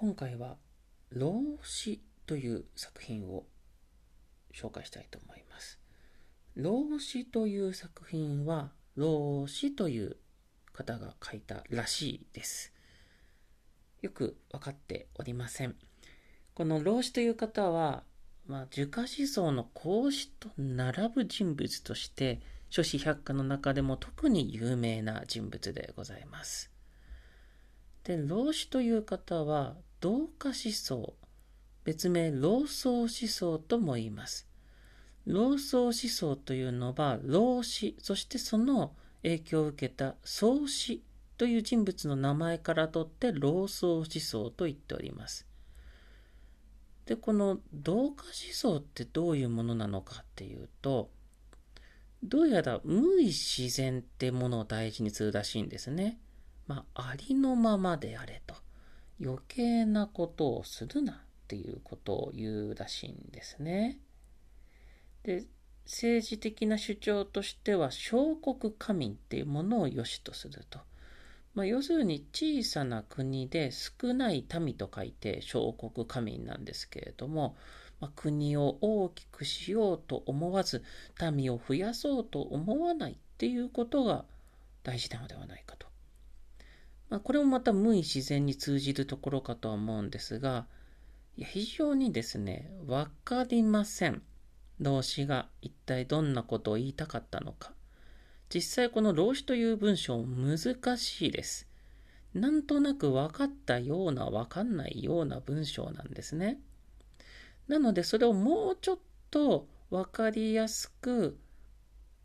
[0.00, 0.56] 今回は
[1.10, 3.44] 「老子」という作品を
[4.54, 5.80] 紹介したいと思います。
[6.54, 10.16] 老子という作品は老子という
[10.72, 12.72] 方が書いたらしいです。
[14.00, 15.74] よく分かっておりません。
[16.54, 18.04] この老子という方は、
[18.46, 22.40] まあ、儒家思想の孔子と並ぶ人物として
[22.70, 26.70] 諸子百科の中でも特に有名な人物でございます。
[28.04, 31.14] で、老子という方は同化思想、
[31.84, 34.46] 別名老荘思想とも言います。
[35.26, 41.02] 老荘思想というのは老子、そしてその影響を受けた宗子
[41.36, 45.46] という人物の名前から取って老荘思想と言っております。
[47.06, 51.10] で、この同化思想ってどういうものなのかっていうと、
[52.22, 56.18] どうやら無意自然ってものを大事にするらしいんですね。
[56.66, 58.67] まあ、ありのままであれと。
[59.20, 61.16] 余計なことをするなっ
[61.48, 63.98] ていうことを言うらしいんですね。
[65.22, 65.44] で、
[65.84, 70.80] 政治的な主張としては、小国家民っていうものを良しとすると。
[71.54, 77.56] まあ、要するに小さな国で少ない民と書いて小国家民なんですけれども、
[78.00, 80.84] まあ、国を大きくしようと思わず
[81.32, 84.24] 民を増やそうと思わないっていうことが
[84.84, 85.88] 大事なのではないかと。
[87.10, 90.66] まあ、これもまた無意自然に通じるところかとは思うんですが、
[91.36, 94.22] いや非常にですね、わかりません。
[94.80, 97.72] 老子が一体どんなことを言いたかったのか。
[98.52, 100.58] 実際この老子という文章難
[100.98, 101.66] しいです。
[102.34, 106.60] なんとなく分かったような分かんないような文章なんですね。
[107.66, 108.98] なのでそれをもうちょっ
[109.30, 111.38] と分かりやすく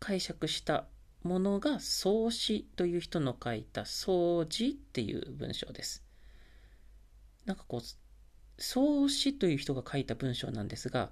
[0.00, 0.86] 解釈した
[1.22, 6.04] ものが創始という人の書いた創字っていう文章です。
[7.44, 11.10] なんかこう、創始という人が書いた文章なんですが、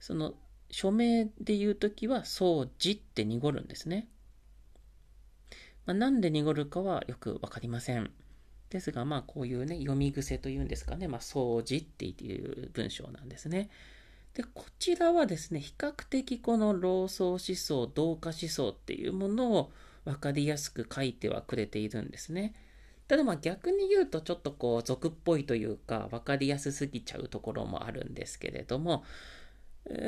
[0.00, 0.34] その
[0.70, 4.08] 署名で言うときは創字って濁るんですね。
[5.86, 8.10] まあ、なんで濁るかはよくわかりません。
[8.70, 13.70] ですが、まあこういうね、読み癖というんですかね、まあ、掃除っていう文章なんですね。
[14.34, 19.72] で、こちらはですね、比較的この老荘思想、同化思想っていうものを
[20.04, 22.54] 分かりやすく書いてはくれているんですね。
[23.06, 29.04] ただまあ逆に言うとちょっとこう俗っぽいというか分かりやすすぎちゃうところもあるんですけれども、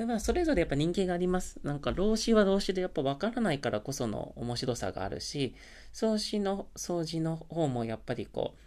[0.07, 1.61] まあ、それぞれやっぱ人気があります。
[1.63, 5.55] なんか、老子は老子でやっぱ分からないからこその面白さがあるし、
[5.93, 8.59] 創始の、掃除の方もやっぱりこう、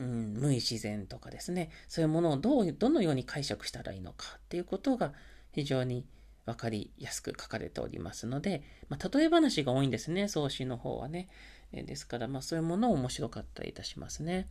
[0.00, 5.12] うん、無意自然とかですね、そういうものをどう、どのように解釈したらいいのかっていうことが
[5.52, 6.06] 非常に
[6.46, 11.28] 分かりやすく書かれておりますので、まあ、例え話が多いんですね、創始の方はね。
[11.72, 14.48] えですから、まあ、そういうものを面白かったりいたしますね。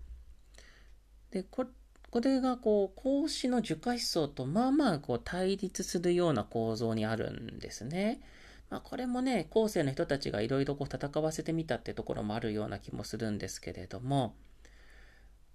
[1.32, 1.66] で、こ
[2.22, 8.22] れがこう、孔子の儒家思想とまあまあこう対立するような構造にあるんですね。
[8.70, 14.36] まあこれもね、後世の人たちがいろいろ戦わせてみたってところもあるような気もするんですけれども、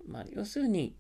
[0.07, 0.97] まあ要するに、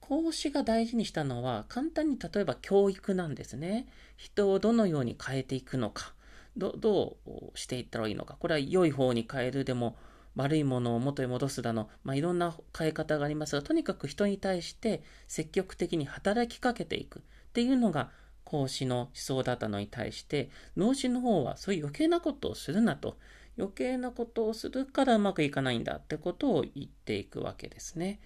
[0.00, 3.86] 孔子が大事にしたのは簡単に例えば教育なんですね。
[4.16, 6.14] 人をどのように変えていくのか、
[6.56, 8.36] どどうしていったらいいのか。
[8.38, 9.96] これは良い方に変えるでも、
[10.36, 18.10] 悪いものを元に戻すだの、まあ、いろんな変え方がありますが、とにかく人に対して積極的に働きかけていくっていうのが
[18.44, 23.16] 孔子の思想だったのに対して、老子の方はそういう余計なことをするなと、
[23.60, 28.20] 余計なことをするからうまくいかないんだってことを言っていくわけですね。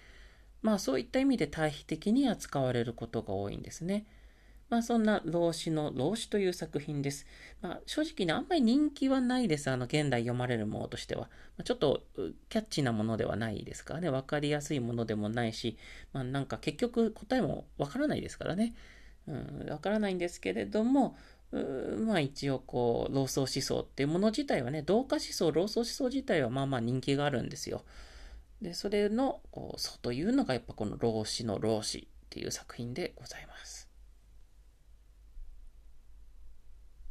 [0.62, 4.06] まあそういった意味で対比的に扱われることが多いんですね。
[4.70, 7.26] まあそんな老子の老子という作品です。
[7.60, 9.70] まあ正直ね、あんまり人気はないです。
[9.70, 11.22] あの現代読まれるものとしては。
[11.22, 11.28] ま
[11.58, 12.02] あ、ちょっと
[12.48, 14.08] キャッチなものではないですからね。
[14.08, 15.76] わかりやすいものでもないし、
[16.12, 18.74] まあなんか結局答えもわからないですからね。
[19.26, 21.16] うん、わからないんですけれども、
[22.06, 27.84] まあ一応こう、老僧思想っていうもの自体はね、同化思想、老僧思想自体はまあまあ人気があるんですよ。
[28.60, 33.83] で、それの、こう、祖というのがやっぱこの老子の老子っていう作品でございます。